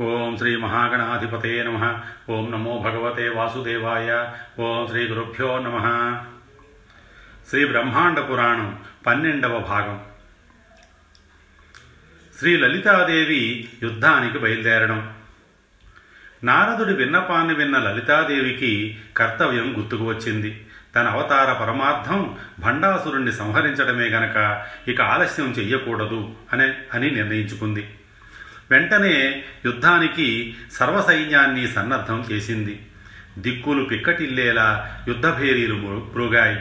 ఓం 0.00 0.36
శ్రీ 0.36 0.56
మహాగణాధిపతే 0.56 1.62
నమ. 1.62 1.98
ఓం 2.30 2.50
నమో 2.50 2.78
భగవతే 2.78 3.28
వాసుదేవాయ. 3.28 4.28
ఓం 4.62 4.86
శ్రీ 4.88 5.08
గురుభ్యో 5.08 5.58
నమ. 5.58 5.76
శ్రీ 7.48 7.64
బ్రహ్మాండ 7.64 8.20
పురాణం 8.20 8.78
పన్నెండవ 9.06 9.58
భాగం. 9.58 10.00
శ్రీ 12.38 12.56
లలితాదేవి 12.56 13.68
యుద్ధానికి 13.82 14.38
బయలుదేరడం. 14.38 15.14
నారదుడి 16.44 16.92
విన్నపాన్ని 16.92 17.54
విన్న 17.54 17.78
లలితాదేవికి 17.78 18.98
కర్తవ్యం 19.16 19.74
గుర్తుకు 19.78 20.04
వచ్చింది. 20.04 20.66
తన 20.96 21.08
అవతార 21.08 21.52
పరమార్థం 21.52 22.36
భండాసురుణ్ణి 22.58 23.32
సంహరించడమే 23.32 24.08
గనక 24.08 24.66
ఇక 24.88 25.00
ఆలస్యం 25.00 25.46
చెయ్యకూడదు 25.46 26.32
అనే 26.52 26.74
అని 26.94 27.10
నిర్ణయించుకుంది. 27.10 27.88
వెంటనే 28.74 29.44
యుద్ధానికి 29.66 30.56
సర్వసైన్యాన్ని 30.72 31.68
సన్నద్ధం 31.68 32.24
చేసింది. 32.32 32.86
దిక్కులు 33.38 33.84
పిక్కటిల్లేలా 33.84 34.96
యుద్ధభేరీలు 35.08 35.74
మ్రోగాయి 35.74 36.58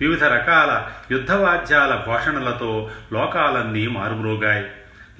వివిధ 0.00 0.24
రకాల 0.24 0.90
యుద్ధవాద్యాల 1.10 2.02
ఘోషణలతో 2.06 2.90
లోకాలన్నీ 3.12 3.86
మారుమ్రోగాయి. 3.86 4.64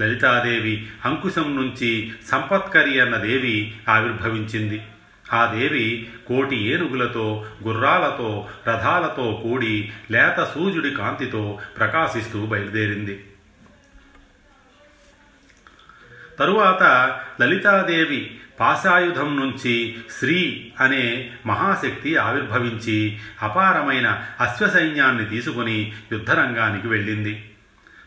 లలితాదేవి 0.01 0.87
అంకుశం 1.05 1.57
నుంచి 1.57 2.13
సంపత్కరి 2.31 3.01
అన్న 3.01 3.17
దేవి 3.17 3.75
ఆవిర్భవించింది. 3.89 4.83
ఆ 5.33 5.55
దేవి 5.55 6.09
కోటి 6.27 6.57
ఏనుగులతో 6.57 7.45
గుర్రాలతో 7.65 8.49
రథాలతో 8.69 9.41
కూడి 9.43 9.93
లేత 10.11 10.45
సూర్యుడి 10.55 10.91
కాంతితో 10.91 11.59
ప్రకాశిస్తూ 11.79 12.47
బయలుదేరింది. 12.47 13.25
తరువాత 16.39 16.83
లలితాదేవి 17.41 18.39
పాశాయుధం 18.61 19.41
నుంచి 19.41 19.97
శ్రీ 20.21 20.73
అనే 20.81 21.31
మహాశక్తి 21.47 22.17
ఆవిర్భవించి 22.17 23.19
అపారమైన 23.43 24.25
అశ్వసైన్యాన్ని 24.41 25.25
తీసుకుని 25.25 25.93
యుద్ధరంగానికి 26.13 26.89
వెళ్ళింది. 26.89 27.51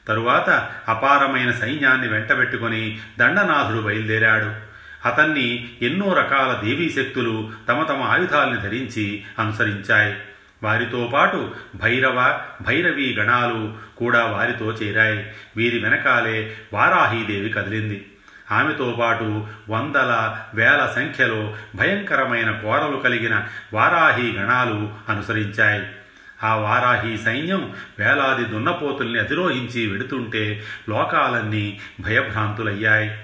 తరువాత 0.08 0.70
అపారమైన 0.88 1.52
సైన్యాన్ని 1.52 2.08
వెంటబెట్టుకుని 2.08 3.00
దండనాథుడు 3.20 3.82
బయలుదేరాడు. 3.82 4.76
అతన్ని 5.08 5.70
ఎన్నో 5.82 6.14
రకాల 6.14 6.68
దేవీ 6.68 6.90
శక్తులు 6.90 7.52
తమ 7.70 7.84
తమ 7.84 8.02
ఆయుధాల్ని 8.02 8.62
ధరించి 8.62 9.24
అనుసరించాయి. 9.40 10.16
వారితో 10.64 11.12
పాటు 11.14 11.56
భైరవ 11.76 12.42
భైరవీ 12.62 13.16
గణాలు 13.20 13.74
కూడా 13.98 14.26
వారితో 14.26 14.72
చేరాయి. 14.72 15.32
వీరి 15.58 15.80
వెనకాలే 15.80 16.58
వారాహీదేవి 16.74 17.50
కదిలింది. 17.50 18.06
ఆమెతో 18.52 18.98
పాటు 19.00 19.48
వందల 19.70 20.42
వేల 20.54 20.94
సంఖ్యలో 20.96 21.58
భయంకరమైన 21.76 22.52
కోరలు 22.52 22.98
కలిగిన 22.98 23.44
వారాహి 23.74 24.32
గణాలు 24.32 24.94
అనుసరించాయి. 25.10 25.88
ఆ 26.44 26.56
వారాహి 26.56 27.18
సైన్యం 27.18 27.74
వేలాది 28.00 28.46
దున్నపోతుల్ని 28.46 29.20
అధిరోహించి 29.20 29.88
వెడుతుంటే 29.88 30.64
లోకాలన్నీ 30.90 31.80
భయభ్రాంతులయ్యాయి. 32.00 33.18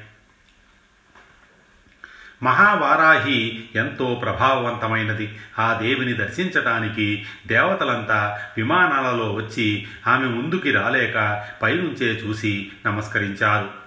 మహావారాహి 2.43 3.63
ఎంతో 3.75 4.19
ప్రభావవంతమైనది. 4.23 5.39
ఆ 5.59 5.79
దేవిని 5.81 6.13
దర్శించటానికి 6.13 7.25
దేవతలంతా 7.47 8.39
విమానాలలో 8.57 9.33
వచ్చి 9.33 9.87
ఆమె 10.07 10.25
ముందుకి 10.25 10.71
రాలేక 10.71 11.47
పైనుంచే 11.61 12.07
చూసి 12.07 12.71
నమస్కరించారు. 12.85 13.80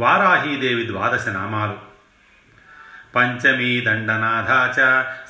వారాహీదేవి 0.00 0.86
ద్వాదశ 0.86 1.28
నామాలు. 1.28 1.89
పంచమీ 3.14 3.72
దండనాథా 3.86 4.58
చ 4.76 4.78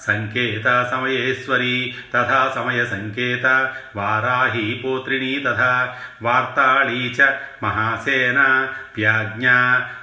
సంకేత 0.05 0.67
సమయేశ్వరీ 0.91 1.77
తథా 2.15 2.41
సమయ 2.55 2.81
సంకేత 2.85 3.47
వారాహీ 3.97 4.67
పోత్రిణీ 4.83 5.33
తథా 5.47 5.73
వార్తాళీ 6.23 7.01
చ 7.11 7.29
మహాసేన 7.63 8.39
ప్యాజ్ఞా 8.97 9.57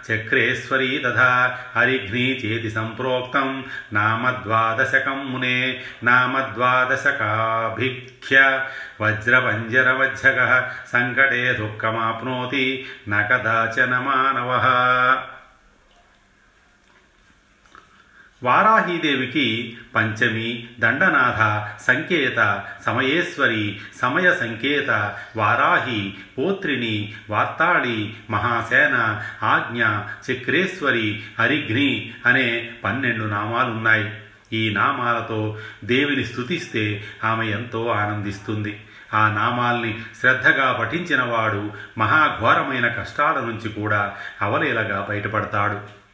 చక్రేశ్వరీ 0.08 0.92
తథా 1.06 1.30
హరిఘ్నీ 1.76 2.26
చేతి 2.42 2.70
సంప్రోక్తం 2.70 3.50
నామద్వాదశకం 3.94 5.20
మునే 5.32 5.60
నామద్వాదశకాభిఖ్య 6.04 7.16
వజ్రపంజరవజ్జగ 9.02 10.40
సంకటే 10.88 11.44
దుఃఖమాప్నోతి 11.54 12.68
న 13.10 13.14
కదాచన 13.30 13.94
మానవ 14.06 14.52
వారాహీదేవికి 18.44 19.78
పంచమి 19.96 20.70
దండనాథ 20.80 21.72
సంకేత 21.82 22.64
సమయేశ్వరి 22.86 23.80
సమయ 24.02 24.36
సంకేత 24.36 25.16
వారాహి 25.36 26.16
పోత్రిని 26.38 27.14
వార్తాళి 27.30 28.14
మహాసేన 28.30 29.22
ఆజ్ఞ 29.44 29.84
చక్రేశ్వరి 30.32 31.24
హరిఘ్ని 31.40 32.14
అనే 32.26 32.70
పన్నెండు 32.84 33.24
నామాలున్నాయి. 33.24 34.14
ఈ 34.54 34.74
నామాలతో 34.74 35.58
దేవిని 35.86 36.26
స్థుతిస్తే 36.26 37.04
ఆమె 37.24 37.48
ఎంతో 37.48 37.88
ఆనందిస్తుంది. 37.88 38.84
ఆ 39.14 39.30
నామాల్ని 39.30 39.98
శ్రద్ధగా 40.22 40.72
పఠించినవాడు 40.74 41.72
మహాఘోరమైన 41.98 42.88
కష్టాల 42.88 43.40
నుంచి 43.40 43.70
కూడా 43.70 44.16
అవలేలగా 44.42 45.06
బయటపడతాడు. 45.10 46.07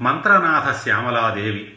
మంత్రనాథ 0.00 0.76
శ్యామలాదేవి. 0.76 1.74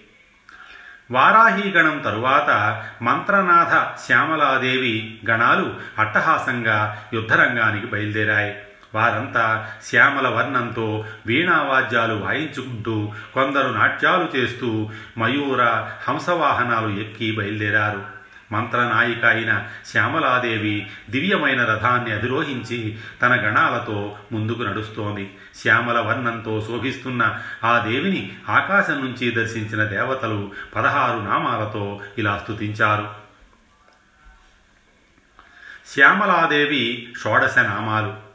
వారాహీగణం 1.11 1.99
తరువాత 1.99 2.81
మంత్రనాథ 3.01 3.99
శ్యామలాదేవి 4.05 5.19
గణాలు 5.29 5.73
అట్టహాసంగా 5.99 7.03
యుద్ధరంగానికి 7.13 7.87
బయలుదేరాయి. 7.87 8.57
వారంతా 8.95 9.69
శ్యామల 9.85 10.27
వర్ణంతో 10.27 11.05
వీణావాద్యాలు 11.27 12.13
వాయించుకుంటూ 12.13 13.11
కొందరు 13.33 13.69
నాట్యాలు 13.69 14.37
చేస్తూ 14.37 14.89
మయూర 15.17 15.63
హంసవాహనాలు 16.07 16.99
ఎక్కి 16.99 17.35
బయలుదేరారు. 17.37 18.20
మంత్రనాయిక 18.51 19.25
అయిన 19.25 19.67
శ్యామలాదేవి 19.85 20.89
దివ్యమైన 21.09 21.63
రథాన్ని 21.65 22.11
అధిరోహించి 22.11 22.99
తన 23.21 23.33
గణాలతో 23.33 24.17
ముందుకు 24.31 24.63
నడుస్తోంది. 24.63 25.37
శ్యామల 25.55 25.99
వర్ణంతో 25.99 26.61
శోభిస్తున్న 26.61 27.39
ఆ 27.63 27.85
దేవిని 27.87 28.33
ఆకాశం 28.49 29.05
నుంచి 29.05 29.31
దర్శించిన 29.31 29.83
దేవతలు 29.83 30.51
పదహారు 30.75 31.17
నామాలతో 31.17 32.01
ఇలా 32.17 32.41
స్తుతించారు. 32.43 33.09
శ్యామలాదేవి 35.87 37.13
షోడశ 37.23 37.57
నామాలు 37.57 38.30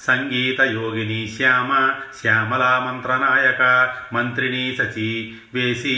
సంగీత 0.00 0.60
యోగిని 0.74 1.22
శ్యామ 1.36 1.70
శ్యామలా 2.20 2.72
మంత్రనాయక 2.78 3.62
మంత్రిణీ 4.14 4.64
సచి 4.76 5.10
వేసి 5.54 5.96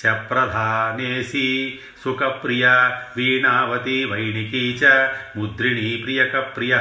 చప్రధానేసి 0.00 1.48
సుఖప్రియ 2.04 2.66
వీణావతి 3.16 3.98
వైణికీ 4.04 4.64
చ 4.82 4.92
ముద్రిణీ 5.36 5.88
ప్రియక 5.96 6.36
ప్రియ 6.56 6.76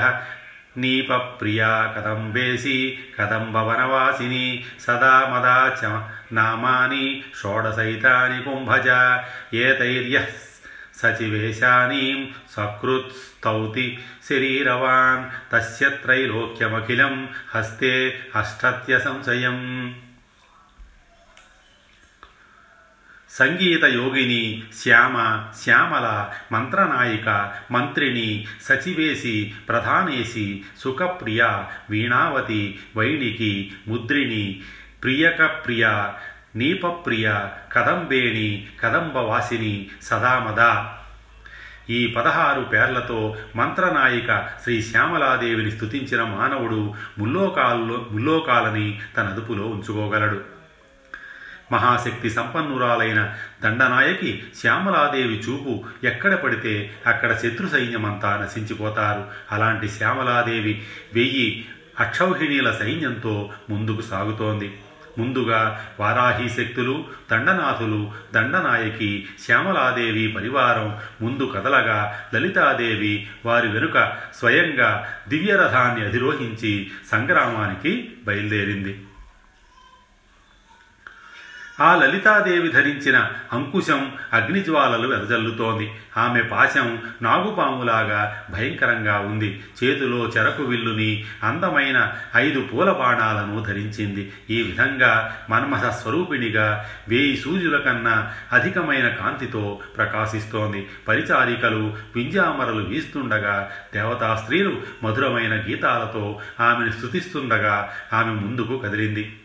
నీపప్రియా 0.78 1.72
కదంబేసి 1.96 2.78
కదంబవనవాసిని 3.20 4.46
సదా 4.80 5.16
మదా 5.32 5.58
చ 5.82 5.92
నామాని 6.34 7.06
షోడశైతాని 7.42 8.40
కుంభజ 8.44 8.90
ఏతైర్య 9.56 10.20
సచివేశానీం 11.02 12.20
సకృత్ 12.50 13.18
స్తౌతి 13.20 13.88
శరీరవాన్ 14.30 15.24
తస్య 15.52 15.90
త్రైలోక్యమఖిలం 16.04 17.16
హస్తే 17.54 17.94
అష్టత్య 18.36 19.00
సంశయం 19.00 19.60
సంగీత 23.30 23.84
యోగిని 23.94 24.44
శ్యామ 24.78 25.18
శ్యామల 25.64 26.08
మంత్రనాయిక 26.52 27.30
మంత్రిని 27.72 28.30
సచివేసి 28.68 29.36
ప్రధానేసి 29.70 30.48
సుఖప్రియ 30.80 31.44
వీణావతి 31.90 32.64
వైణికి 32.98 33.54
ముద్రిణి 33.88 34.46
ప్రియకప్రియ 35.04 35.86
నీపప్రియ 36.56 37.28
కదంబేణి 37.72 38.50
కదంబవాసిని 38.82 39.76
సదామదా 40.02 40.74
ఈ 41.90 42.08
పదహారు 42.08 42.62
పేర్లతో 42.62 43.36
మంత్రనాయిక 43.56 44.50
శ్రీ 44.64 44.82
శ్యామలాదేవిని 44.82 45.72
స్థుతించిన 45.72 46.24
మానవుడు 46.24 46.94
ముల్లోకాల్లో 47.18 48.08
ముల్లోకాలని 48.12 49.02
తన 49.18 49.24
అదుపులో 49.24 49.64
ఉంచుకోగలడు. 49.68 50.42
మహాశక్తి 51.72 52.30
సంపన్నురాలైన 52.30 53.34
దండనాయకి 53.64 54.44
శ్యామలాదేవి 54.62 55.44
చూపు 55.50 55.84
ఎక్కడ 56.06 56.34
పడితే 56.34 56.94
అక్కడ 57.08 57.38
శత్రు 57.38 57.68
సైన్యమంతా 57.68 58.42
నశించిపోతారు. 58.44 59.24
అలాంటి 59.52 59.90
శ్యామలాదేవి 59.90 60.84
వెయ్యి 61.14 61.66
అక్షౌహిణీల 62.00 62.72
సైన్యంతో 62.72 63.50
ముందుకు 63.70 64.02
సాగుతోంది. 64.02 64.74
ముందుగా 65.18 65.80
వారాహి 66.00 66.50
శక్తులు 66.50 67.06
దండనాథులు 67.32 68.12
దండనాయకి 68.34 69.28
శ్యామలాదేవి 69.46 70.28
పరివారం 70.28 70.98
ముందు 71.22 71.54
కదలగా 71.56 72.16
లలితాదేవి 72.34 73.28
వారి 73.46 73.68
వెనుక 73.68 74.14
స్వయంగా 74.36 75.08
దివ్యరథాన్ని 75.30 76.06
అధిరోహించి 76.06 76.92
సంగ్రామానికి 77.12 78.12
బయలుదేరింది. 78.26 79.00
ఆ 81.82 81.96
లలితాదేవి 81.96 82.68
ధరించిన 82.68 83.30
అంకుశం 83.54 84.12
అగ్నిజ్వాలలు 84.34 85.08
వెదజల్లుతోంది. 85.08 85.92
ఆమె 86.18 86.42
పాశం 86.42 87.02
నాగుపాములాగా 87.22 88.44
భయంకరంగా 88.52 89.20
ఉంది. 89.20 89.64
చేతిలో 89.84 90.18
చెరకు 90.38 90.64
విల్లుని 90.64 91.24
అందమైన 91.44 92.14
ఐదు 92.36 92.60
పూల 92.60 92.92
బాణాలను 92.92 93.64
ధరించింది. 93.64 94.34
ఈ 94.50 94.62
విధంగా 94.62 95.38
మన్మథ 95.50 95.90
స్వరూపిణిగా 95.90 96.86
వేయి 97.08 97.38
సూర్యుల 97.38 97.78
కన్నా 97.78 98.32
అధికమైన 98.52 99.08
కాంతితో 99.08 99.80
ప్రకాశిస్తోంది. 99.98 100.88
పరిచారికలు 101.08 101.94
పింజామరలు 102.16 102.84
వీస్తుండగా 102.84 103.72
దేవతా 103.94 104.36
స్త్రీలు 104.36 104.82
మధురమైన 105.04 105.56
గీతాలతో 105.56 106.40
ఆమెను 106.60 106.92
స్తుతిస్తుండగా 106.92 107.92
ఆమె 108.14 108.32
ముందుకు 108.32 108.78
కదిలింది. 108.78 109.38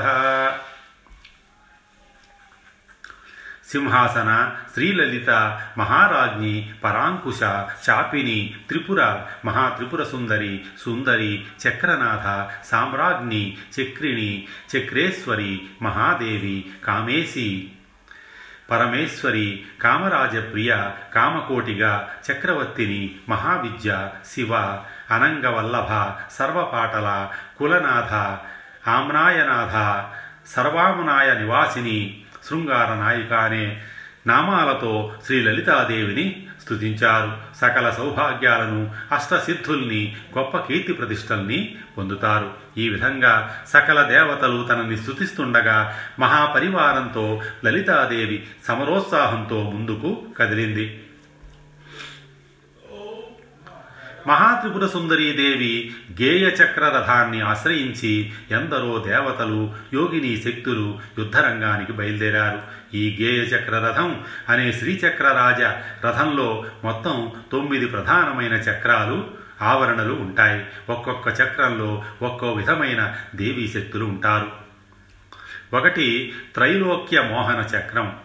సింహాసన 3.71 4.29
శ్రీలలిత 4.73 5.29
మహారాజ్ఞి 5.77 6.55
పరాంకుశ 6.83 7.41
చాపిని 7.85 8.39
త్రిపుర 8.69 9.01
మహాత్రిపుర 9.45 10.03
సుందరి 10.03 10.53
సుందరి 10.83 11.33
చక్రనాథ 11.63 12.27
సామ్రాజ్ఞి 12.69 13.43
చక్రిణి 13.75 14.31
చక్రేశ్వరి 14.71 15.53
మహాదేవి 15.81 16.57
కామేశి 16.85 17.49
పరమేశ్వరి 18.69 19.47
కామరాజప్రియ 19.81 20.71
కామకోటిగా 21.13 21.93
చక్రవర్తిని 22.27 23.01
మహావిద్య 23.29 23.89
శివ 24.25 24.53
అనంగవల్లభ 25.11 25.91
సర్వపాటల 26.31 27.07
కులనాథ 27.57 28.13
ఆమ్నాయనాథ 28.87 29.75
సర్వామునాయ 30.53 31.29
నివాసిని 31.33 31.99
శృంగార 32.49 32.93
నాయిక 32.93 33.33
అనే 33.33 33.81
నామాలతో 34.27 35.15
శ్రీ 35.25 35.43
లలితాదేవిని 35.43 36.45
స్తుతించారు. 36.61 37.37
సకల 37.61 37.89
సౌభాగ్యాలను 37.89 38.91
అష్టసిద్ధుల్ని 39.11 40.15
గొప్ప 40.37 40.57
కీర్తి 40.57 40.93
ప్రతిష్టల్ని 40.93 41.75
పొందుతారు. 41.97 42.51
ఈ 42.77 42.89
విధంగా 42.89 43.57
సకల 43.67 44.01
దేవతలు 44.01 44.67
తనని 44.69 44.97
స్తుతిస్తుండగా 44.97 45.97
మహాపరివారంతో 46.19 47.41
లలితాదేవి 47.65 48.47
సమరోత్సాహంతో 48.67 49.63
ముందుకు 49.63 50.25
కదిలింది. 50.39 51.00
మహాత్రిపుర 54.27 54.87
సుందరీదేవి 54.87 55.95
గేయ 56.21 56.47
చక్ర 56.47 56.81
రథాన్ని 56.81 57.41
ఆశ్రయించి 57.41 58.33
ఎందరో 58.51 59.03
దేవతలు 59.07 59.73
యోగిని 59.93 60.41
శక్తులు 60.41 60.99
యుద్ధరంగానికి 61.19 61.91
బయలుదేరారు. 61.91 62.61
ఈ 62.95 63.17
గేయ 63.21 63.39
చక్ర 63.39 63.71
రథం 63.71 64.23
అనే 64.49 64.71
శ్రీచక్ర 64.71 65.23
రాజ 65.23 65.61
రథంలో 66.05 66.65
మొత్తం 66.83 67.31
తొమ్మిది 67.51 67.85
ప్రధానమైన 67.85 68.53
చక్రాలు 68.53 69.31
ఆవరణలు 69.61 70.13
ఉంటాయి. 70.13 70.65
ఒక్కొక్క 70.89 71.41
చక్రంలో 71.41 72.03
ఒక్కో 72.21 72.53
విధమైన 72.53 73.15
దేవీ 73.35 73.67
శక్తులు 73.67 74.05
ఉంటారు. 74.05 74.51
ఒకటి 75.73 76.33
త్రైలోక్య 76.53 77.21
మోహన 77.21 77.59
చక్రం. 77.59 78.19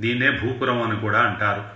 దీన్నే 0.00 0.30
భూపురం 0.30 0.82
అని 0.82 1.00
కూడా 1.00 1.18
అంటారు. 1.18 1.73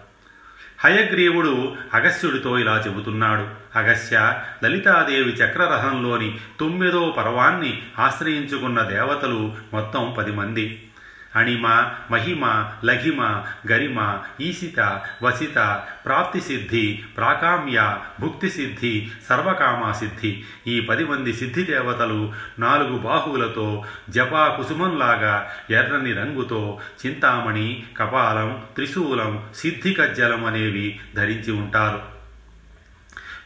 హయగ్రీవుడు 0.84 1.76
అగస్యుడితో 1.94 2.58
ఇలా 2.58 2.84
చెబుతున్నాడు. 2.86 3.46
అగస్య 3.78 4.42
లలితాదేవి 4.64 5.30
చక్రరథంలోని 5.30 6.38
తొమ్మిదో 6.60 7.14
పర్వాన్ని 7.18 7.82
ఆశ్రయించుకున్న 7.98 8.82
దేవతలు 8.82 9.52
మొత్తం 9.72 10.14
పది 10.18 10.32
మంది. 10.32 10.87
అణిమ 11.36 11.90
మహిమ 12.10 12.70
లఘిమ 12.84 13.44
గరిమ 13.72 14.18
ఈసిత 14.40 15.02
వసిత 15.22 15.82
ప్రాప్తిసిద్ధి 16.06 17.02
ప్రాకామ్య 17.16 17.96
భుక్తిసిద్ధి 18.20 19.10
సర్వకామాసిద్ధి. 19.28 20.44
ఈ 20.66 20.80
పది 20.80 21.04
మంది 21.04 21.32
సిద్ధి 21.32 21.64
దేవతలు 21.64 22.32
నాలుగు 22.58 22.98
బాహువులతో 22.98 23.84
జపా 24.10 24.48
కుసుమంలాగా 24.48 25.50
ఎర్రని 25.70 26.12
రంగుతో 26.12 26.80
చింతామణి 27.06 27.84
కపాలం 27.96 28.62
త్రిశూలం 28.74 29.44
సిద్ధి 29.54 29.94
కజ్జలం 29.94 30.44
అనేవి 30.44 31.00
ధరించి 31.16 31.52
ఉంటారు. 31.52 32.17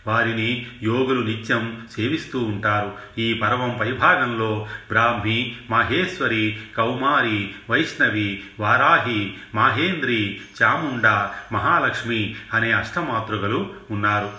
వారిని 0.06 0.66
యోగులు 0.82 1.22
నిత్యం 1.22 1.86
సేవిస్తూ 1.96 2.38
ఉంటారు. 2.38 2.92
ఈ 3.18 3.34
పర్వం 3.34 3.78
పైభాగంలో 3.80 4.66
బ్రాహ్మి 4.88 5.56
మహేశ్వరి 5.70 6.58
కౌమారి 6.76 7.50
వైష్ణవి 7.70 8.42
వారాహి 8.60 9.34
మాహేంద్రి 9.54 10.40
చాముండ 10.62 11.06
మహాలక్ష్మి 11.52 12.34
అనే 12.54 12.72
అష్టమాతృగలు 12.72 13.70
ఉన్నారు. 13.90 14.30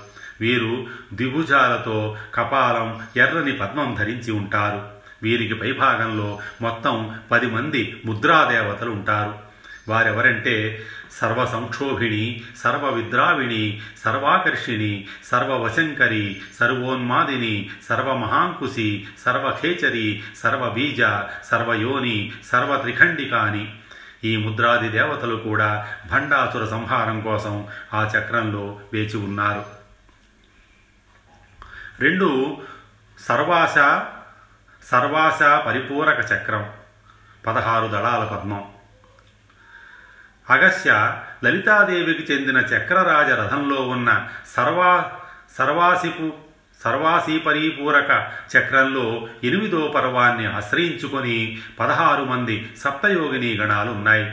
వీరు 0.41 0.88
ద్విభుజాలతో 1.13 2.17
కపాలం 2.36 3.01
ఎర్రని 3.17 3.51
పద్మం 3.51 3.96
ధరించి 4.00 4.32
ఉంటారు. 4.32 4.86
వీరికి 5.24 5.53
పైభాగంలో 5.53 6.39
మొత్తం 6.62 7.15
పది 7.32 7.48
మంది 7.48 8.01
ముద్రాదేవతలు 8.05 8.91
ఉంటారు. 8.91 9.52
వారెవరంటే 9.87 10.85
సర్వ 11.11 11.45
సంక్షోభిణి 11.45 12.43
సర్వ 12.57 12.89
విద్రావిణి 12.89 13.81
సర్వాకర్షిణి 14.03 15.07
సర్వవశంకరి 15.23 16.41
సర్వోన్మాదిని 16.59 17.69
సర్వమహాంకుశి 17.89 19.07
సర్వఖేచరి 19.25 20.23
సర్వబీజ 20.37 21.01
సర్వయోని 21.45 22.31
సర్వత్రిఖండికాని. 22.45 23.75
ఈ 24.23 24.37
ముద్రాది 24.37 24.89
దేవతలు 24.89 25.35
కూడా 25.35 25.87
భండాసుర 26.11 26.65
సంహారం 26.65 27.21
కోసం 27.21 27.67
ఆ 27.93 28.11
చక్రంలో 28.17 28.79
వేచి 28.93 29.17
ఉన్నారు. 29.17 29.65
రెండు 31.99 32.57
సర్వాశ 33.19 33.73
సర్వాశ 34.91 35.65
పరిపూరక 35.65 36.19
చక్రం 36.33 36.69
పదహారు 37.47 37.87
దళాల 37.87 38.23
పద్మం. 38.23 38.72
అగస్య 40.47 40.91
లలితాదేవికి 41.43 42.23
చెందిన 42.33 42.57
చక్రరాజ 42.71 43.29
రథంలో 43.31 43.81
ఉన్న 43.88 44.09
సర్వా 44.55 44.93
సర్వాసిపు 45.57 46.27
సర్వాసీపరీపూరక 46.81 48.12
చక్రంలో 48.57 49.05
ఎనిమిదో 49.43 49.91
పర్వాన్ని 49.95 50.47
ఆశ్రయించుకొని 50.47 51.38
పదహారు 51.79 52.23
మంది 52.23 52.55
సప్తయోగిని 52.77 53.51
గణాలు 53.57 53.91
ఉన్నాయి 53.91 54.25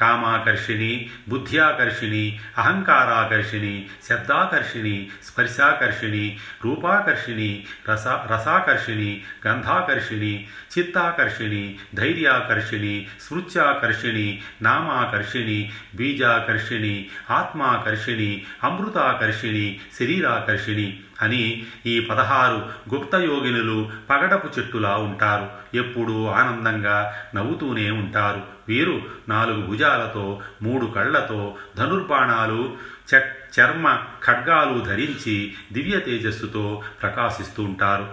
कामाकर्षिणी, 0.00 1.10
बुद्ध्याकर्षिणी, 1.28 2.40
अहंकाराकर्षिणी, 2.56 3.88
शब्दाकर्षिणी, 4.08 5.10
स्पर्शाकर्षिणी, 5.22 6.36
रूपाकर्षिणी, 6.64 7.66
रसा, 7.88 8.26
रसाकर्षिणी 8.30 9.24
गंधाकर्षिणी 9.44 10.48
चित्ताकर्षिणी, 10.70 11.78
धैर्याकर्षिणी, 11.96 13.06
स्मृत्याकर्षिणी, 13.20 14.42
नामाकर्षिणी, 14.62 15.70
बीजाकर्षिणी, 15.96 17.10
आत्माकर्षिणी, 17.28 18.46
अमृताकर्षिणी, 18.62 19.80
शरीराकर्षिणी। 19.98 21.06
అని 21.22 21.66
ఈ 21.86 22.00
పదహారు 22.00 22.70
గుప్త 22.94 23.14
యోగినులు 23.14 23.90
పగడపు 24.10 24.48
చెట్టులా 24.58 24.96
ఉంటారు. 24.96 25.48
ఎప్పుడూ 25.74 26.26
ఆనందంగా 26.26 27.14
నవ్వుతూనే 27.34 27.90
ఉంటారు. 27.90 28.42
వీరు 28.68 29.02
నాలుగు 29.28 29.62
భుజాలతో 29.62 30.42
మూడు 30.62 30.86
కళ్ళతో 30.86 31.56
ధనుర్బాణాలు 31.76 32.76
చ 33.14 33.20
చర్మ 33.60 34.02
ఖడ్గాలు 34.24 34.80
ధరించి 34.80 35.54
దివ్య 35.72 36.00
తేజస్సుతో 36.00 36.82
ప్రకాశిస్తూ 37.02 37.62
ఉంటారు. 37.62 38.08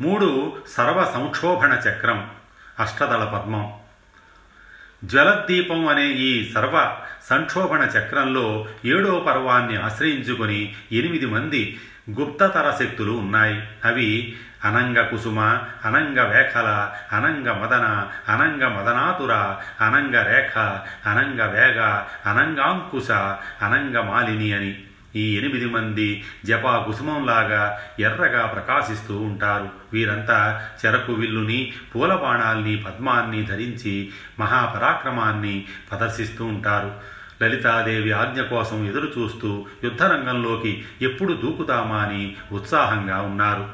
మూడు 0.00 0.56
సర్వ 0.68 1.04
సంక్షోభణ 1.14 1.72
చక్రం 1.72 2.30
అష్టదళ 2.80 3.24
పద్మం. 3.24 3.72
జ్వలద్దీపం 5.04 5.86
అనే 5.86 6.06
ఈ 6.06 6.52
సర్వ 6.52 6.96
సంక్షోభణ 7.28 7.82
చక్రంలో 7.82 8.66
ఏడో 8.84 9.20
పర్వాన్ని 9.20 9.76
ఆశ్రయించుకొని 9.76 10.74
ఎనిమిది 10.92 11.26
మంది 11.26 11.78
గుప్తతర 12.10 12.76
శక్తులు 12.78 13.12
ఉన్నాయి. 13.12 13.62
అవి 13.84 14.36
అనంగ 14.64 15.02
కుసుమ 15.02 15.40
అనంగ 15.84 16.20
వేఖల 16.20 16.92
అనంగ 17.12 17.48
మదన 17.48 18.06
అనంగ 18.28 18.64
మదనాతుర 18.64 19.32
అనంగ 19.80 20.14
రేఖ 20.22 20.58
అనంగ 21.06 21.46
వేగ 21.46 22.02
అనంగాంకుశ 22.26 23.10
అనంగ 23.62 24.00
మాలిని 24.00 24.52
అని 24.52 24.78
ఈ 25.16 25.38
ఎనిమిది 25.38 25.66
మంది 25.66 26.24
జపా 26.44 26.78
కుసుమంలాగా 26.78 27.78
ఎర్రగా 28.00 28.46
ప్రకాశిస్తూ 28.46 29.16
ఉంటారు. 29.16 29.68
వీరంతా 29.92 30.62
చెరకు 30.86 31.12
విల్లుని 31.12 31.72
పూల 31.94 32.14
బాణాల్ని 32.14 32.76
పద్మాన్ని 32.76 33.42
ధరించి 33.46 34.10
మహాపరాక్రమాన్ని 34.38 35.64
ప్రదర్శిస్తూ 35.90 36.44
ఉంటారు. 36.44 37.11
లలితాదేవి 37.42 38.12
ఆజ్ఞ 38.12 38.40
కోసం 38.40 38.88
ఎదురు 38.88 39.12
చూస్తూ 39.18 39.66
యుద్ధరంగంలోకి 39.84 40.84
ఎప్పుడు 41.02 41.32
దూకుతామా 41.32 41.96
అని 41.96 42.36
ఉత్సాహంగా 42.52 43.20
ఉన్నారు. 43.20 43.68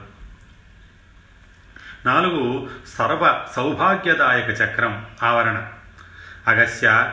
నాలుగు 2.06 2.70
సర్వ 2.86 3.46
సౌభాగ్యదాయక 3.56 4.50
చక్రం 4.50 5.06
ఆవరణ. 5.22 5.68
అగస్య 6.46 7.12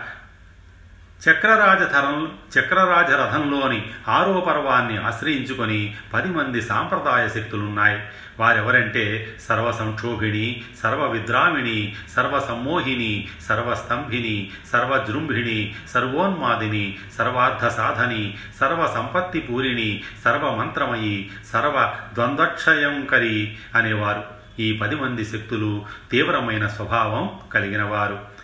చక్రరాజధరం 1.29 2.32
చక్రరాజరథంలోని 2.58 3.89
ఆరో 4.08 4.46
పర్వాన్ని 4.48 4.98
ఆశ్రయించుకొని 4.98 5.96
పది 6.13 6.27
మంది 6.27 6.62
సాంప్రదాయ 6.62 7.29
శక్తులున్నాయి. 7.29 8.00
వారెవరంటే 8.39 9.38
సర్వ 9.41 9.72
సంక్షోభిణి 9.72 10.63
సర్వ 10.84 11.08
విద్రామిణి 11.08 11.96
సర్వ 12.15 12.39
సమ్మోహిని 12.39 13.27
సర్వస్తంభిని 13.50 14.51
సర్వజృంభిణి 14.72 15.75
సర్వోన్మాదిని 15.89 16.98
సర్వార్థ 17.17 17.67
సాధని 17.67 18.38
సర్వ 18.60 18.91
సంపత్తి 18.96 19.39
పూరిణి 19.39 20.03
సర్వమంత్రమయి 20.24 21.32
సర్వ 21.53 21.94
ద్వంద్వక్షయంకరి 22.13 23.58
అనేవారు. 23.75 24.24
ఈ 24.60 24.74
పది 24.74 24.96
మంది 24.96 25.25
శక్తులు 25.25 25.86
తీవ్రమైన 26.12 26.67
స్వభావం 26.67 27.32
కలిగినవారు. 27.53 28.35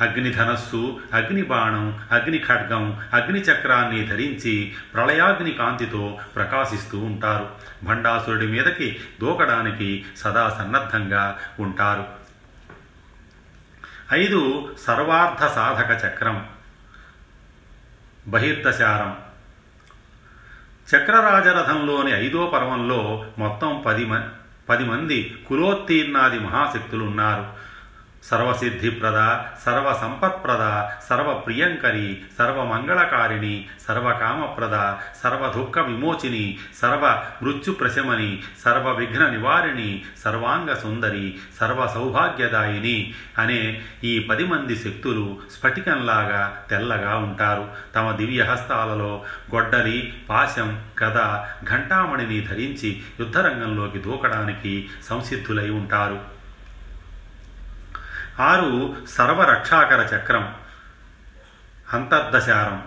అగ్నిధనస్సు 0.00 1.00
అగ్నిబాణం 1.12 2.00
అగ్ని 2.10 2.38
ఖడ్గం 2.38 3.00
అగ్ని 3.12 3.40
చక్రాన్ని 3.40 4.06
ధరించి 4.06 4.74
ప్రళయాగ్ని 4.94 5.50
కాంతితో 5.50 6.18
ప్రకాశిస్తూ 6.36 6.98
ఉంటారు. 6.98 7.48
భండాసురుడి 7.84 8.46
మీదకి 8.46 9.00
దూకడానికి 9.20 10.04
సదా 10.16 10.48
సన్నద్ధంగా 10.58 11.38
ఉంటారు. 11.60 12.04
ఐదు 14.12 14.74
సర్వార్థ 14.86 15.46
సాధక 15.46 16.06
చక్రం. 16.06 16.48
బహిర్దశారం. 18.28 19.16
చక్రరాజరథంలోని 20.96 22.26
ఐదో 22.26 22.46
పర్వంలో 22.46 23.26
మొత్తం 23.38 23.82
పది 23.86 24.04
మ 24.04 24.22
పది 24.68 24.84
మంది 24.84 25.44
కులోత్తీర్ణాది 25.48 26.38
మహాశక్తులు 26.38 27.04
ఉన్నారు. 27.04 27.65
సర్వసిద్ధిప్రద 28.22 29.38
సర్వ 29.64 29.98
సంపత్ప్రద 30.00 30.88
సర్వ 31.08 31.42
సర్వ 32.38 32.64
మంగళకారిణి 32.64 33.68
సర్వకామప్రద 33.88 34.94
సర్వదుఃఖ 35.22 35.78
విమోచిని 35.78 36.58
సర్వ 36.80 37.22
మృత్యుప్రశమని 37.42 37.82
ప్రశమని 37.82 38.42
సర్వ 38.64 38.92
విఘ్న 38.92 39.28
నివారిణి 39.28 40.04
సర్వాంగ 40.24 40.74
సుందరి 40.74 41.38
సర్వ 41.60 41.86
సౌభాగ్యదాయిని 41.86 43.14
అనే 43.38 43.82
ఈ 44.04 44.18
పది 44.18 44.44
మంది 44.44 44.76
శక్తులు 44.76 45.38
స్ఫటికంలాగా 45.50 46.66
తెల్లగా 46.70 47.16
ఉంటారు. 47.16 47.68
తమ 47.94 48.10
దివ్యహస్తాలలో 48.10 49.24
గొడ్డలి 49.54 50.14
పాశం 50.28 50.82
గద 51.02 51.18
ఘంటామణిని 51.64 52.40
ధరించి 52.40 53.02
యుద్ధరంగంలోకి 53.20 53.98
దూకడానికి 53.98 54.88
సంసిద్ధులై 55.04 55.70
ఉంటారు. 55.70 56.35
ఆరు 58.40 58.96
సర్వరక్షాకర 59.10 60.16
చక్రం. 60.16 60.54
అంతర్దశారం. 61.92 62.84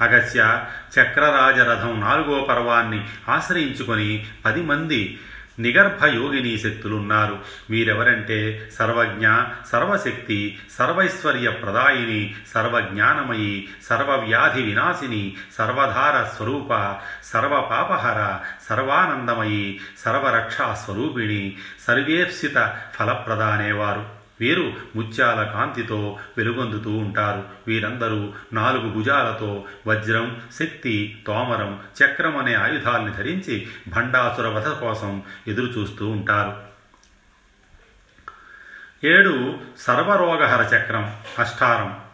అగస్య 0.00 0.64
చక్రరాజరథం 1.00 2.00
నాలుగో 2.00 2.40
పర్వాన్ని 2.40 3.08
ఆశ్రయించుకొని 3.28 4.26
పది 4.44 4.62
మంది 4.62 5.20
నిగర్భ 5.58 6.06
శక్తులున్నారు. 6.56 7.38
వీరెవరంటే 7.70 8.70
సర్వజ్ఞ 8.78 9.28
సర్వశక్తి 9.72 10.58
సర్వైశ్వర్య 10.78 11.50
ప్రదాయిని 11.50 12.34
సర్వజ్ఞానమయి 12.54 13.68
సర్వవ్యాధి 13.82 14.62
వినాశిని 14.62 15.36
సర్వధార 15.58 16.36
స్వరూప 16.36 16.96
సర్వపాపహర 17.24 18.38
సర్వానందమయి 18.68 19.80
సర్వరక్షా 19.98 20.74
స్వరూపిణి 20.74 21.56
సర్వేప్సిత 21.86 22.76
ఫలప్రదానేవారు. 22.94 24.15
వీరు 24.40 24.72
ముత్యాల 24.96 25.42
కాంతితో 25.42 26.18
వెలుగొందుతూ 26.38 26.90
ఉంటారు. 26.90 27.44
వీరందరూ 27.66 28.32
నాలుగు 28.52 28.90
భుజాలతో 28.90 29.64
వజ్రం 29.86 30.42
శక్తి 30.52 31.24
తోమరం 31.26 31.80
చక్రం 32.04 32.36
అనే 32.36 32.54
ఆయుధాల్ని 32.54 33.12
ధరించి 33.12 33.68
భండాసుర 33.88 34.48
వధ 34.48 34.68
కోసం 34.68 35.22
ఎదురుచూస్తూ 35.48 36.08
ఉంటారు. 36.08 36.66
ఏడు 39.06 39.58
సర్వరోగహర 39.78 40.76
చక్రం 40.76 41.16
అష్టారం. 41.38 42.05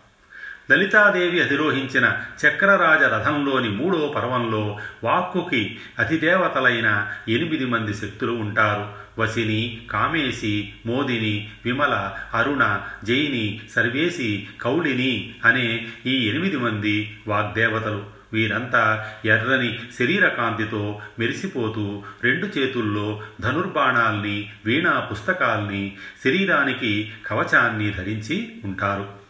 లలితాదేవి 0.70 1.42
అధిరోహించిన 1.42 2.16
చక్రరాజ 2.46 3.04
రథంలోని 3.04 3.68
మూడో 3.68 4.12
పర్వంలో 4.16 4.78
వాక్కుకి 5.04 5.78
అతిదేవతలైన 5.98 7.12
ఎనిమిది 7.28 7.64
మంది 7.64 7.94
శక్తులు 7.94 8.32
ఉంటారు. 8.32 9.02
వసిని 9.18 9.86
కామేసి 9.90 10.72
మోదిని 10.86 11.50
విమల 11.64 12.12
అరుణ 12.34 12.80
జైని 13.04 13.60
సర్వేసి 13.74 14.48
కౌళిని 14.62 15.34
అనే 15.44 15.88
ఈ 16.06 16.28
ఎనిమిది 16.28 16.56
మంది 16.56 17.18
వాగ్దేవతలు. 17.28 18.04
వీరంతా 18.32 19.12
ఎర్రని 19.24 19.78
శరీరకాంతితో 19.98 21.00
మెరిసిపోతూ 21.18 22.02
రెండు 22.24 22.58
చేతుల్లో 22.58 23.22
ధనుర్బాణాల్ని 23.40 24.50
వీణా 24.64 25.00
పుస్తకాల్ని 25.00 25.96
శరీరానికి 26.24 27.12
కవచాన్ని 27.26 27.90
ధరించి 27.90 28.52
ఉంటారు. 28.64 29.21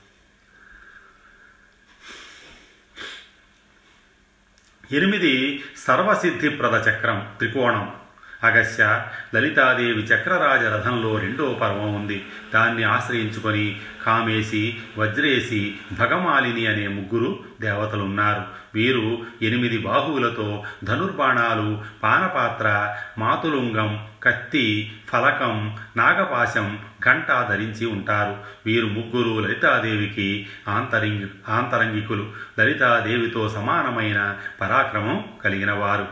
ఎనిమిది 4.90 5.62
సర్వసిద్ధిప్రద 5.76 6.88
చక్రం 6.88 7.26
త్రికోణం. 7.38 7.94
అగస్య 8.42 9.02
లలితాదేవి 9.34 10.00
చక్రరాజ 10.00 10.64
రథంలో 10.64 11.18
రెండో 11.18 11.58
పర్వం 11.62 11.94
ఉంది. 11.94 12.24
దాన్ని 12.54 12.82
ఆశ్రయించుకొని 12.82 13.80
కామేసి 14.06 14.78
వజ్రేసి 14.98 15.74
భగమాలిని 15.92 16.66
అనే 16.66 16.88
ముగ్గురు 16.88 17.44
దేవతలున్నారు. 17.60 18.61
వీరు 18.74 19.26
ఎనిమిది 19.42 19.78
బాహువులతో 19.78 20.64
ధనుర్బాణాలు 20.84 21.84
పానపాత్ర 22.02 22.96
మాతులుంగం 23.18 24.08
కత్తి 24.22 24.92
ఫలకం 25.12 25.76
నాగపాశం 25.96 26.78
ఘంట 27.04 27.28
ధరించి 27.28 27.86
ఉంటారు. 27.86 28.36
వీరు 28.66 28.86
ముగ్గురు 28.86 29.40
లలితాదేవికి 29.40 30.46
ఆంతరింగి 30.68 31.26
ఆంతరంగికులు. 31.48 32.30
లలితాదేవితో 32.60 33.48
సమానమైన 33.48 34.36
పరాక్రమం 34.60 35.24
కలిగినవారు. 35.44 36.08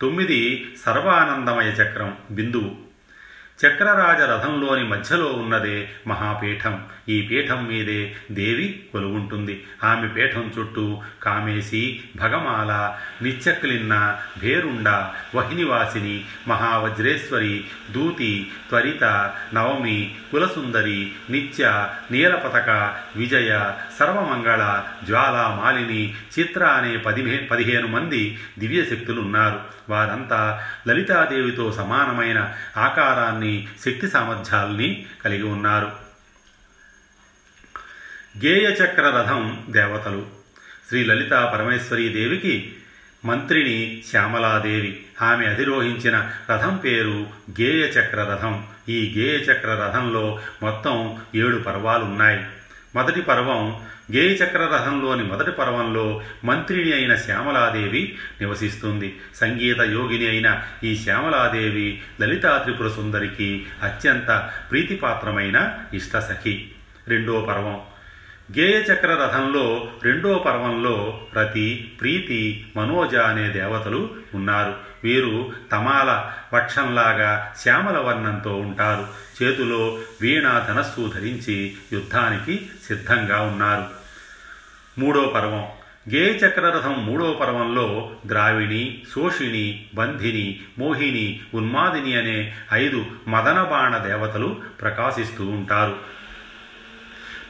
తొమ్మిది 0.00 0.72
సర్వానందమయ 0.86 1.68
చక్రం 1.68 2.16
బిందువు. 2.30 2.92
చక్రరాజ 3.66 4.20
రథంలోని 4.20 4.84
మధ్యలో 4.84 5.26
ఉన్నదే 5.26 5.88
మహాపీఠం. 6.06 6.84
ఈ 7.08 7.22
పీఠం 7.22 7.66
మీదే 7.66 8.14
దేవి 8.30 8.82
కొలువుంటుంది. 8.92 9.64
ఆమె 9.84 10.08
పీఠం 10.08 10.52
చుట్టూ 10.58 11.02
కామేశి 11.22 12.00
భగమాల 12.16 12.96
నిత్యక్లిన్న 13.22 14.18
భేరుండ 14.42 14.88
వహినివాసిని 15.34 16.24
మహావజ్రేశ్వరి 16.48 17.64
దూతి 17.90 18.50
త్వరిత 18.68 19.34
నవమి 19.54 20.14
కులసుందరి 20.32 21.12
నిత్య 21.30 21.88
నీలపతక 22.10 22.94
విజయ 23.16 23.72
సర్వమంగళ 23.98 24.84
జ్వాలామాలిని 25.04 26.14
చిత్ర 26.38 26.64
అనే 26.64 26.96
పదిహే 26.96 27.48
పదిహేను 27.50 27.86
మంది 27.86 28.38
దివ్యశక్తులు 28.58 29.20
ఉన్నారు 29.20 29.60
వారంతా 29.88 30.62
లలితాదేవితో 30.88 31.72
సమానమైన 31.72 32.54
ఆకారాన్ని 32.76 33.68
శక్తి 33.86 34.08
సామర్థ్యాల్ని 34.08 35.06
కలిగి 35.24 35.42
ఉన్నారు. 35.42 36.01
గేయచక్ర 38.38 39.02
రథం 39.02 39.66
దేవతలు. 39.70 40.26
శ్రీ 40.88 41.04
లలితా 41.04 41.52
పరమేశ్వరీ 41.54 42.08
దేవికి 42.08 42.72
మంత్రిని 43.24 44.02
శ్యామలాదేవి 44.10 45.00
ఆమె 45.22 45.46
అధిరోహించిన 45.46 46.30
రథం 46.52 46.76
పేరు 46.76 47.26
గేయచక్ర 47.60 48.16
రథం 48.16 48.66
ఈ 48.88 49.14
గేయచక్ర 49.18 49.68
రథంలో 49.68 50.40
మొత్తం 50.62 51.18
ఏడు 51.34 51.56
పర్వాలున్నాయి. 51.56 52.44
మొదటి 52.94 53.20
పర్వం 53.20 53.82
గేయచక్ర 54.14 54.58
రథంలోని 54.58 55.22
మొదటి 55.22 55.50
పర్వంలో 55.50 56.22
మంత్రిని 56.44 56.92
అయిన 56.92 57.16
శ్యామలాదేవి 57.16 58.18
నివసిస్తుంది. 58.40 59.18
సంగీత 59.34 59.80
యోగిని 59.80 60.26
అయిన 60.26 60.62
ఈ 60.84 60.96
శ్యామలాదేవి 60.96 62.00
లలితా 62.20 62.58
త్రిపుర 62.58 62.88
సుందరికి 62.88 63.66
అత్యంత 63.82 64.50
ప్రీతిపాత్రమైన 64.70 65.78
ఇష్టసఖి. 65.94 66.70
రెండో 67.08 67.40
పర్వం 67.40 67.80
గేయచక్ర 68.58 69.08
రథంలో 69.08 69.88
రెండో 70.02 70.38
పర్వంలో 70.38 71.20
రతి 71.38 71.92
ప్రీతి 72.00 72.66
మనోజ 72.76 73.16
అనే 73.16 73.48
దేవతలు 73.48 74.10
ఉన్నారు. 74.34 74.74
వీరు 75.04 75.52
తమాల 75.72 76.32
వక్షంలాగా 76.56 77.54
శ్యామల 77.58 77.98
వర్ణంతో 77.98 78.56
ఉంటారు. 78.56 79.06
చేతిలో 79.42 79.98
వీణా 80.20 80.66
ధనస్సు 80.68 81.12
ధరించి 81.14 81.74
యుద్ధానికి 81.92 82.70
సిద్ధంగా 82.88 83.40
ఉన్నారు. 83.40 83.84
మూడో 85.00 85.32
పర్వం. 85.34 85.66
గేయచక్రరథం 86.14 87.06
మూడో 87.06 87.38
పర్వంలో 87.40 88.10
ద్రావిణి 88.26 89.02
శోషిణి 89.14 89.86
బంధిని 89.94 90.60
మోహిని 90.78 91.40
ఉన్మాదిని 91.54 92.14
అనే 92.16 92.54
ఐదు 92.72 93.06
మదనబాణ 93.28 93.96
దేవతలు 93.96 94.56
ప్రకాశిస్తూ 94.80 95.46
ఉంటారు. 95.46 96.21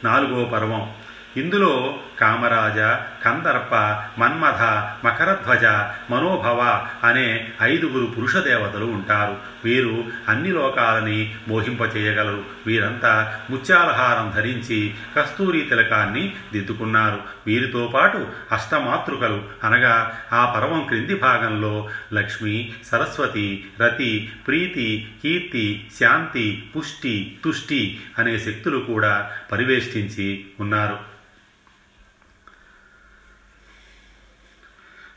నాలుగో 0.04 0.44
పర్వం. 0.44 0.92
ఇందులో 1.36 1.94
కామరాజ 2.22 2.78
కందర్ప 3.24 3.74
మన్మథ 4.20 4.62
మకరధ్వజ 5.06 5.64
మనోభవ 6.10 6.86
అనే 7.04 7.48
ఐదుగురు 7.62 8.06
పురుష 8.06 8.36
దేవతలు 8.36 8.84
ఉంటారు. 8.84 9.36
వీరు 9.64 10.04
అన్ని 10.28 10.48
లోకాలని 10.48 11.34
మోహింపచేయగలరు. 11.48 12.44
వీరంతా 12.66 13.38
ముత్యాలహారం 13.50 14.32
ధరించి 14.36 14.94
కస్తూరి 15.16 15.60
తిలకాన్ని 15.60 16.34
దిద్దుకున్నారు. 16.52 17.20
వీరితో 17.46 17.90
పాటు 17.94 18.26
అష్టమాతృకలు 18.52 19.42
అనగా 19.64 20.18
ఆ 20.32 20.52
పర్వం 20.56 20.84
క్రింది 20.88 21.14
భాగంలో 21.14 21.88
లక్ష్మి 22.14 22.72
సరస్వతి 22.86 23.66
రతి 23.82 24.32
ప్రీతి 24.46 25.12
కీర్తి 25.22 25.90
శాంతి 26.00 26.64
పుష్టి 26.76 27.38
తుష్టి 27.44 28.00
అనే 28.18 28.38
శక్తులు 28.38 28.78
కూడా 28.78 29.30
పరివేష్టించి 29.52 30.44
ఉన్నారు. 30.60 31.11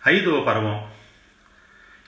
ఐదో 0.08 0.46
పర్వం. 0.48 0.86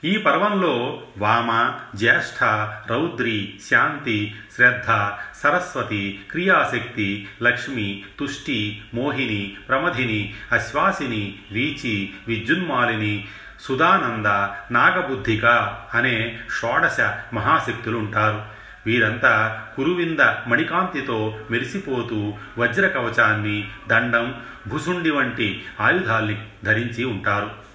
ఈ 0.04 0.18
పర్వంలో 0.18 1.04
వామ 1.18 1.74
జ్యేష్ఠ 1.96 2.44
రౌద్రి 2.92 3.60
శాంతి 3.70 4.36
శ్రద్ధ 4.56 4.90
సరస్వతి 5.38 6.20
క్రియాశక్తి 6.32 7.28
లక్ష్మి 7.44 8.04
తుష్టి 8.20 8.82
మోహిని 8.94 9.58
ప్రమధిని 9.70 10.34
అశ్వాసిని 10.52 11.40
వీచి 11.52 12.14
విద్యున్మాలిని 12.28 13.28
సుధానంద 13.62 14.26
నాగబుద్ధిక 14.74 15.46
అనే 15.94 16.40
షోడశ 16.60 17.00
మహాశక్తులు 17.34 17.98
ఉంటారు 17.98 18.44
వీరంతా 18.86 19.68
కురువింద 19.76 20.20
మణికాంతితో 20.20 21.40
మెరిసిపోతూ 21.52 22.34
వజ్ర 22.58 22.88
కవచాన్ని 22.88 23.70
దండం 23.88 24.42
భుసుండి 24.68 25.10
వంటి 25.10 25.66
ఆయుధాల్ని 25.80 26.38
ధరించి 26.64 27.04
ఉంటారు. 27.04 27.67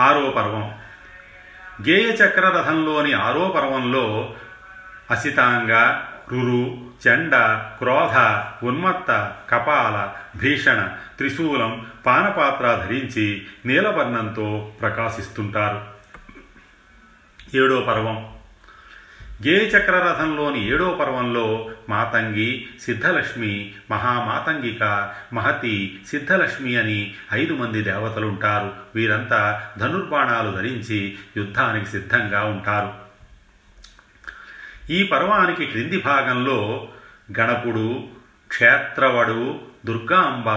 ఆరో 0.00 0.30
పర్వం. 0.30 0.74
గేయ 1.88 2.06
చక్రరథంలోని 2.06 3.12
ఆరో 3.12 3.48
పర్వంలో 3.48 4.34
అసితాంగ 5.10 6.00
రురు 6.32 6.80
చండ 7.08 7.36
క్రోధ 7.78 8.16
ఉన్మత్త 8.64 9.32
కపాల 9.50 10.12
భీషణ 10.38 10.88
త్రిశూలం 11.18 11.86
పానపాత్ర 12.06 12.86
ధరించి 12.86 13.46
నీలవర్ణంతో 13.66 14.72
ప్రకాశిస్తుంటారు. 14.80 15.80
ఏడో 17.54 17.80
పర్వం. 17.80 18.33
రథంలోని 19.88 20.74
ఏడో 20.74 20.94
పర్వంలో 21.00 21.70
మాతంగి 21.88 22.66
సిద్ధలక్ష్మి 22.80 23.74
మహామాతంగిక 23.90 25.14
మహతి 25.32 26.02
సిద్ధలక్ష్మి 26.08 26.76
అని 26.76 27.14
ఐదు 27.32 27.54
మంది 27.54 27.82
దేవతలుంటారు. 27.82 28.72
వీరంతా 28.94 29.70
ధనుర్బాణాలు 29.78 30.50
ధరించి 30.50 31.18
యుద్ధానికి 31.36 31.86
సిద్ధంగా 31.86 32.44
ఉంటారు. 32.44 32.92
ఈ 34.90 35.02
పర్వానికి 35.02 35.66
క్రింది 35.66 36.00
భాగంలో 36.00 36.88
గణపుడు 37.38 38.08
క్షేత్రవడు 38.48 39.60
దుర్గాంబ 39.86 40.48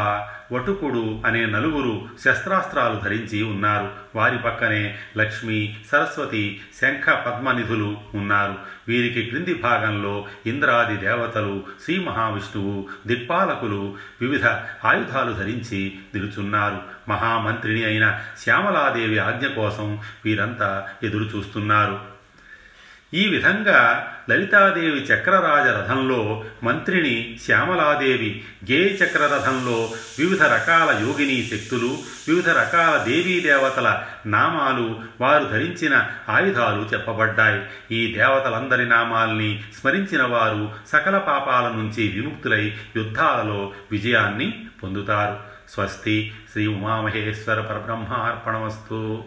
వటుకుడు 0.51 1.21
అనే 1.25 1.45
నలుగురు 1.45 2.05
శస్త్రాస్త్రాలు 2.25 3.01
ధరించి 3.03 3.43
ఉన్నారు. 3.43 3.91
వారి 4.15 4.37
పక్కనే 4.37 4.97
లక్ష్మి 5.17 5.75
సరస్వతి 5.91 6.61
శంఖ 6.81 7.09
పద్మనిధులు 7.09 7.97
ఉన్నారు. 8.15 8.55
వీరికి 8.87 9.21
క్రింది 9.21 9.53
భాగంలో 9.53 10.25
ఇంద్రాది 10.45 10.97
దేవతలు 10.97 11.63
శ్రీ 11.83 11.99
మహావిష్ణువు 11.99 12.87
దిక్పాలకులు 13.07 13.95
వివిధ 14.21 14.45
ఆయుధాలు 14.85 15.33
ధరించి 15.33 15.97
నిలుచున్నారు. 16.15 16.81
మహామంత్రిని 17.09 17.83
అయిన 17.83 18.19
శ్యామలాదేవి 18.43 19.17
ఆజ్ఞ 19.17 19.47
కోసం 19.47 19.99
వీరంతా 20.25 20.87
ఎదురు 21.03 21.23
చూస్తున్నారు 21.23 22.16
ఈ 23.13 23.27
విధంగా 23.27 24.13
లలితాదేవి 24.29 24.99
చక్రరాజ 24.99 25.67
రథంలో 25.67 26.43
మంత్రిని 26.63 27.39
శ్యామలాదేవి 27.45 28.43
గేయ 28.71 28.85
చక్రరథంలో 28.85 29.91
వివిధ 30.19 30.43
రకాల 30.43 31.07
యోగిని 31.07 31.49
శక్తులు 31.51 31.97
వివిధ 32.27 32.49
రకాల 32.49 33.03
దేవీ 33.03 33.39
దేవతల 33.39 34.03
నామాలు 34.25 34.99
వారు 35.21 35.43
ధరించిన 35.43 36.07
ఆయుధాలు 36.29 36.89
చెప్పబడ్డాయి. 36.93 37.61
ఈ 37.95 38.13
దేవతలందరి 38.13 38.89
నామాల్ని 38.89 39.63
స్మరించిన 39.81 40.23
వారు 40.23 40.71
సకల 40.87 41.17
పాపాల 41.17 41.63
నుంచి 41.63 42.07
విముక్తులై 42.07 42.75
యుద్ధాలలో 42.95 43.73
విజయాన్ని 43.91 44.65
పొందుతారు. 44.83 45.37
స్వస్తి 45.71 46.33
శ్రీ 46.51 46.67
ఉమామహేశ్వర 46.67 47.61
పరబ్రహ్మార్పణమస్తు. 47.61 49.23